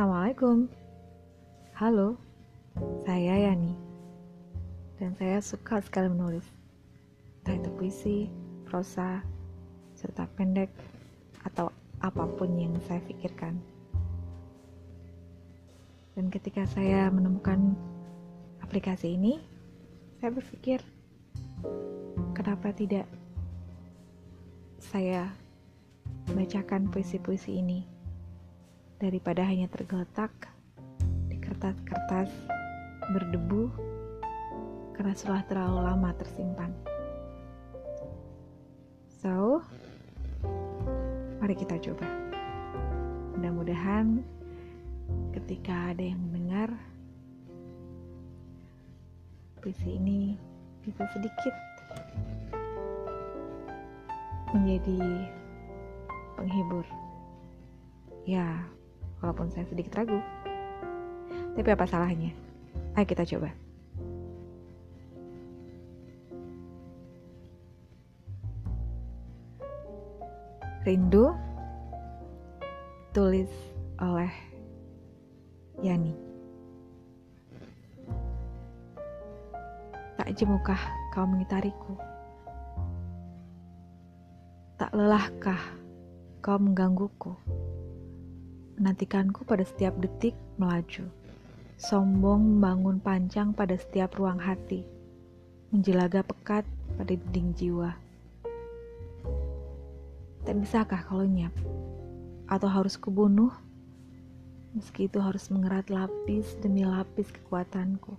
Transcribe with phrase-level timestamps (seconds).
[0.00, 0.64] Assalamualaikum.
[1.76, 2.16] Halo,
[3.04, 3.76] saya Yani.
[4.96, 6.48] Dan saya suka sekali menulis.
[7.44, 8.18] Entah itu puisi,
[8.64, 9.20] prosa,
[10.00, 10.72] cerita pendek,
[11.44, 11.68] atau
[12.00, 13.60] apa pun yang saya pikirkan.
[16.16, 17.76] Dan ketika saya menemukan
[18.64, 19.36] aplikasi ini,
[20.16, 20.80] saya berpikir,
[22.32, 23.04] kenapa tidak
[24.80, 25.28] saya
[26.32, 27.99] bacakan puisi-puisi ini
[29.00, 30.28] daripada hanya tergeletak
[31.32, 32.28] di kertas-kertas
[33.16, 33.72] berdebu
[34.92, 36.68] karena sudah terlalu lama tersimpan.
[39.24, 39.64] So,
[41.40, 42.04] mari kita coba.
[43.40, 44.20] Mudah-mudahan
[45.32, 46.68] ketika ada yang mendengar
[49.64, 50.36] puisi ini
[50.84, 51.56] bisa sedikit
[54.52, 55.24] menjadi
[56.36, 56.84] penghibur.
[58.28, 58.60] Ya,
[59.20, 60.18] walaupun saya sedikit ragu.
[61.56, 62.32] Tapi apa salahnya?
[62.96, 63.52] Ayo kita coba.
[70.80, 71.36] Rindu
[73.12, 73.52] tulis
[74.00, 74.32] oleh
[75.80, 76.12] Yani.
[80.20, 80.80] Tak jemukah
[81.12, 81.96] kau mengitariku?
[84.76, 85.60] Tak lelahkah
[86.44, 87.32] kau menggangguku?
[88.80, 91.04] Menantikanku pada setiap detik melaju.
[91.76, 94.80] Sombong membangun panjang pada setiap ruang hati,
[95.68, 96.64] menjelaga pekat
[96.96, 97.92] pada dinding jiwa.
[100.48, 101.52] Tak bisakah kalau lenyap?
[102.48, 103.52] Atau harus kubunuh?
[104.72, 108.16] Meski itu harus mengerat lapis demi lapis kekuatanku.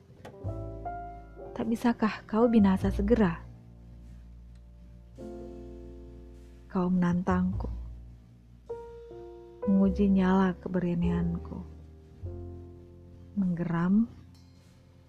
[1.58, 3.42] Tak bisakah kau binasa segera?
[6.70, 7.81] Kau menantangku
[9.62, 11.62] menguji nyala keberanianku.
[13.38, 14.10] Menggeram,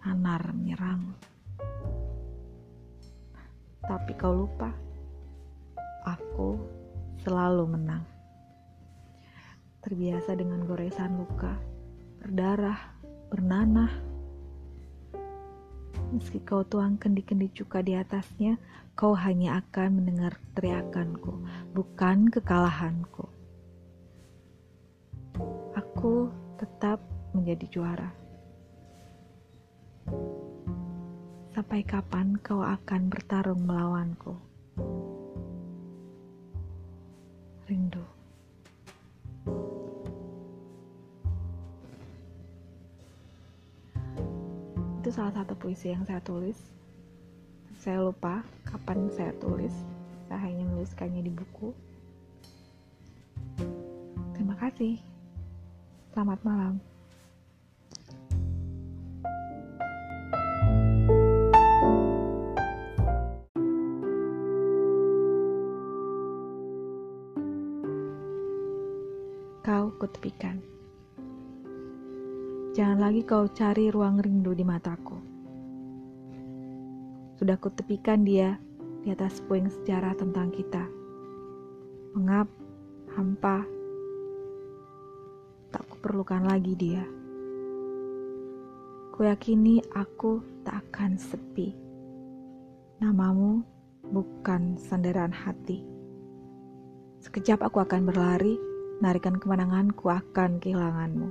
[0.05, 1.17] anar menyerang.
[3.81, 4.69] Tapi kau lupa,
[6.05, 6.61] aku
[7.25, 8.05] selalu menang.
[9.81, 11.57] Terbiasa dengan goresan luka,
[12.21, 12.79] berdarah,
[13.33, 13.91] bernanah.
[16.13, 18.61] Meski kau tuang kendi-kendi cuka di atasnya,
[18.93, 21.41] kau hanya akan mendengar teriakanku,
[21.73, 23.32] bukan kekalahanku
[26.03, 26.27] aku
[26.59, 26.99] tetap
[27.31, 28.11] menjadi juara.
[31.55, 34.35] Sampai kapan kau akan bertarung melawanku?
[37.71, 38.03] Rindu.
[44.99, 46.59] Itu salah satu puisi yang saya tulis.
[47.79, 49.87] Saya lupa kapan saya tulis.
[50.27, 51.71] Saya hanya menuliskannya di buku.
[54.35, 55.12] Terima kasih.
[56.13, 56.77] Selamat malam.
[69.65, 70.61] Kau kutepikan.
[72.77, 75.17] Jangan lagi kau cari ruang rindu di mataku.
[77.41, 78.61] Sudah kutepikan dia
[79.01, 80.85] di atas puing sejarah tentang kita.
[82.13, 82.53] Mengap,
[83.17, 83.65] hampa,
[86.03, 87.07] perlukan lagi dia.
[89.15, 91.71] Kuyakini aku tak akan sepi.
[92.99, 93.63] Namamu
[94.11, 95.87] bukan sandaran hati.
[97.23, 98.59] Sekejap aku akan berlari,
[98.99, 101.31] narikan kemenanganku akan kehilanganmu.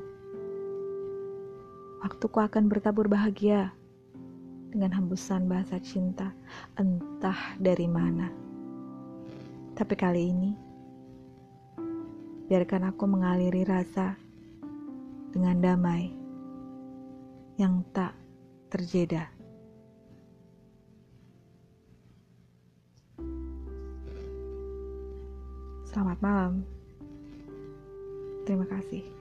[2.07, 3.75] Waktuku akan bertabur bahagia
[4.71, 6.31] dengan hembusan bahasa cinta
[6.79, 8.31] entah dari mana.
[9.75, 10.51] Tapi kali ini,
[12.47, 14.30] biarkan aku mengaliri rasa
[15.31, 16.11] dengan damai
[17.55, 18.11] yang tak
[18.67, 19.27] terjeda.
[25.91, 26.53] Selamat malam.
[28.47, 29.20] Terima kasih.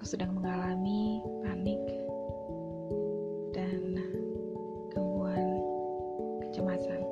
[0.00, 1.76] Aku sedang mengalami panik
[3.52, 4.00] dan
[4.96, 5.60] gangguan
[6.40, 7.04] kecemasan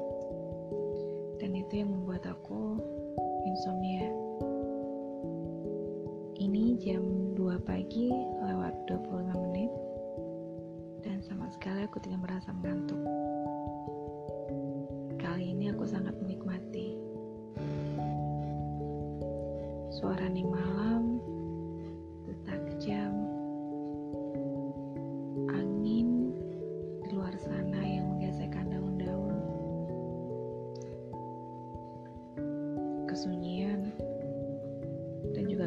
[1.37, 2.81] dan itu yang membuat aku
[3.45, 4.09] insomnia
[6.41, 7.05] ini jam
[7.37, 8.09] 2 pagi
[8.41, 9.69] lewat 25 menit
[11.05, 13.05] dan sama sekali aku tidak merasa mengantuk.
[15.21, 16.97] Kali ini aku sangat menikmati
[19.93, 20.88] suara ning malam,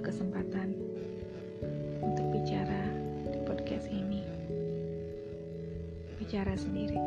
[0.02, 0.74] kesempatan
[2.02, 2.90] untuk bicara
[3.30, 4.26] di podcast ini.
[6.18, 6.98] Bicara sendiri.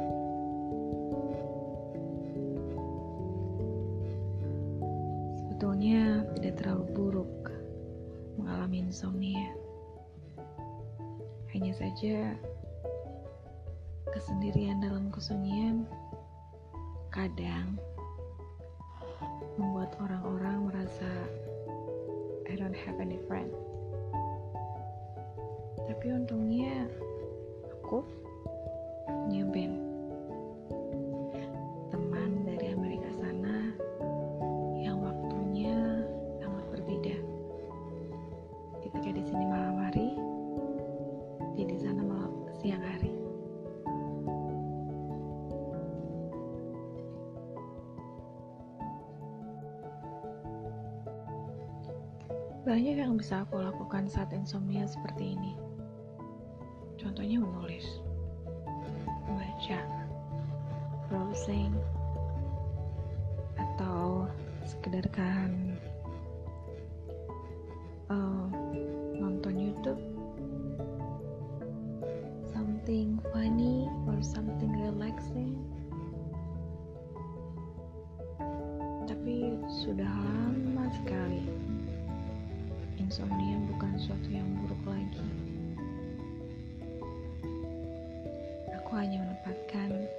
[5.43, 7.35] Sebetulnya tidak terlalu buruk
[8.39, 9.51] mengalami insomnia.
[11.51, 12.39] Hanya saja
[14.15, 15.83] kesendirian dalam kesunyian
[17.11, 17.75] kadang
[19.59, 21.11] membuat orang-orang merasa
[22.51, 23.51] I don't have any friend.
[25.89, 26.87] Tapi untungnya
[27.73, 28.05] aku
[29.09, 29.74] punya band.
[52.75, 55.55] Banyak yang bisa aku lakukan saat insomnia seperti ini.
[56.99, 58.03] Contohnya menulis,
[59.31, 59.79] membaca,
[61.07, 61.71] browsing,
[63.55, 64.27] atau
[64.67, 65.79] sekedar kan
[83.15, 85.23] insomnia bukan suatu yang buruk lagi.
[88.75, 90.11] Aku hanya menempatkan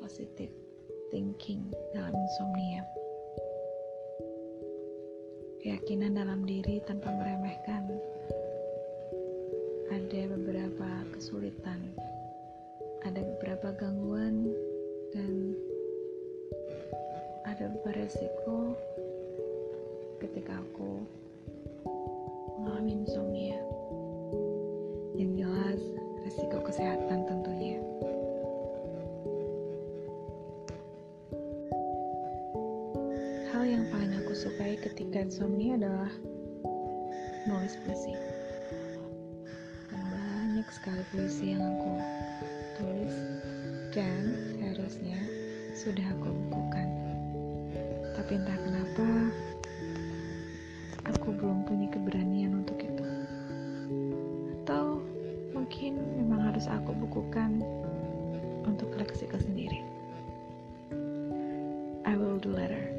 [0.00, 0.48] positive
[1.12, 1.60] thinking
[1.92, 2.80] dalam insomnia.
[5.60, 7.84] Keyakinan dalam diri tanpa meremehkan.
[9.92, 11.84] Ada beberapa kesulitan
[13.04, 14.56] ada beberapa gangguan
[15.12, 15.52] dan
[17.44, 18.57] ada beberapa resiko
[33.68, 36.12] yang paling aku sukai ketika insomnia adalah
[37.44, 38.16] nulis puisi
[40.58, 41.92] banyak sekali puisi yang aku
[42.80, 43.14] tulis
[43.94, 45.16] dan seharusnya
[45.70, 46.88] sudah aku bukukan.
[48.18, 49.06] Tapi entah kenapa
[51.06, 53.06] aku belum punya keberanian untuk itu.
[54.58, 54.98] Atau
[55.54, 57.62] mungkin memang harus aku bukukan
[58.66, 59.86] untuk leksika sendiri
[62.02, 62.97] I will do later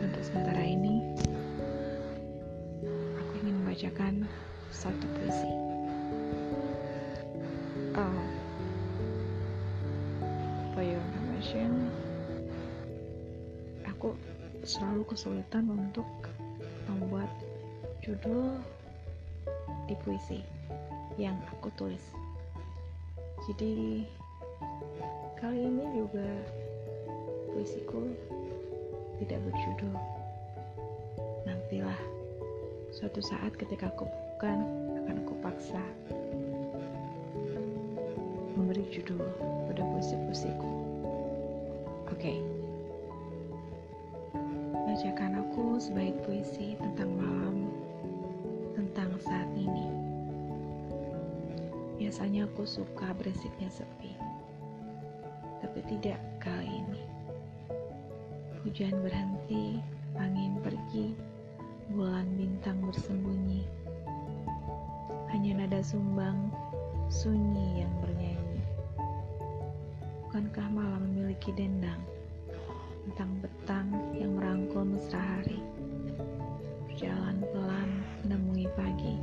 [0.00, 1.02] untuk sementara ini
[3.18, 4.14] aku ingin membacakan
[4.70, 5.52] satu puisi.
[7.98, 8.22] Oh
[10.74, 11.92] for your information
[13.84, 14.16] aku
[14.64, 16.08] selalu kesulitan untuk
[16.88, 17.28] membuat
[18.00, 18.56] judul
[19.84, 20.40] di puisi
[21.20, 22.00] yang aku tulis.
[23.44, 24.08] Jadi
[25.36, 26.28] kali ini juga
[27.52, 28.10] puisiku
[29.20, 29.96] tidak berjudul.
[31.44, 32.00] Nantilah
[32.94, 34.58] suatu saat ketika aku bukan
[35.04, 35.82] akan aku paksa
[38.54, 39.22] memberi judul
[39.70, 40.70] pada puisi-puisiku.
[42.10, 42.18] Oke.
[42.18, 42.38] Okay.
[44.90, 47.70] bacakan aku sebaik puisi tentang malam
[48.74, 49.86] tentang saat ini.
[51.94, 54.30] Biasanya aku suka berisiknya sepi
[55.70, 56.89] tapi tidak kali ini
[58.60, 59.80] hujan berhenti
[60.20, 61.16] angin pergi
[61.96, 63.64] bulan bintang bersembunyi.
[65.32, 66.52] Hanya nada sumbang
[67.08, 68.60] sunyi yang bernyanyi.
[70.28, 72.04] Bukankah malam memiliki dendang
[73.08, 75.64] tentang betang yang merangkul mesra hari?
[76.84, 77.90] Berjalan pelan
[78.20, 79.16] menemui pagi.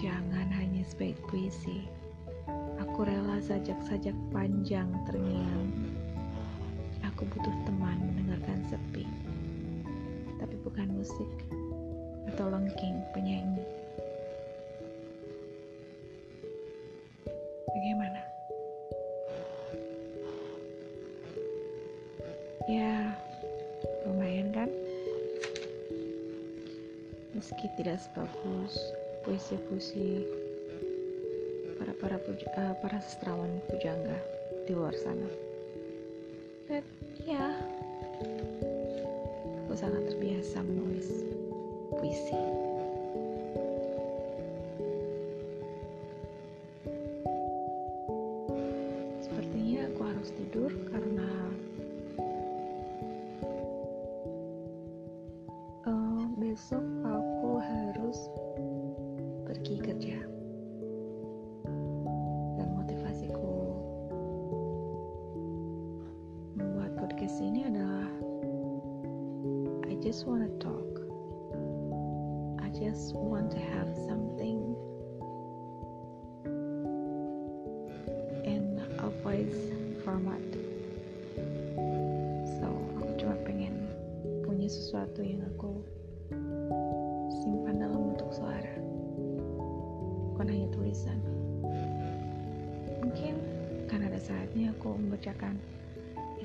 [0.00, 1.84] Jangan hanya sebaik puisi
[2.78, 5.97] aku rela sajak-sajak panjang terngiang
[7.18, 9.02] aku butuh teman mendengarkan sepi.
[10.38, 11.26] Tapi bukan musik
[12.30, 13.58] atau lengking penyanyi.
[17.74, 18.22] Bagaimana?
[22.70, 23.18] Ya
[24.06, 24.70] lumayan kan?
[27.34, 28.78] Meski tidak sebagus
[29.26, 30.22] puisi-puisi
[31.82, 34.22] para para puja, uh, para sastrawan pujangga
[34.70, 35.47] di luar sana.
[37.28, 37.52] Ya,
[39.60, 41.28] aku sangat terbiasa menulis
[42.00, 42.32] puisi.
[67.28, 68.08] Podcast ini adalah
[69.84, 70.88] I just wanna talk.
[72.56, 74.72] I just want to have something
[78.48, 79.60] in a voice
[80.08, 80.40] format.
[82.56, 82.66] So,
[82.96, 83.76] aku cuma pengen
[84.48, 85.84] punya sesuatu yang aku
[87.44, 88.72] simpan dalam bentuk suara.
[90.32, 91.20] Bukan hanya tulisan.
[93.04, 93.36] Mungkin
[93.84, 95.60] kan ada saatnya aku membacakan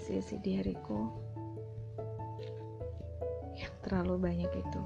[0.04, 1.08] isi-isi di hariku
[3.56, 4.82] yang terlalu banyak itu.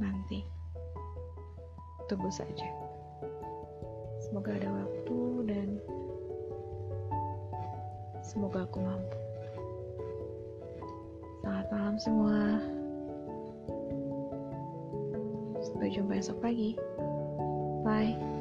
[0.00, 0.48] Nanti
[2.08, 2.64] tunggu saja.
[4.24, 5.68] Semoga ada waktu dan
[8.24, 9.18] semoga aku mampu.
[11.44, 12.40] Selamat malam semua.
[15.60, 16.80] Sampai jumpa esok pagi.
[17.84, 18.33] Bye.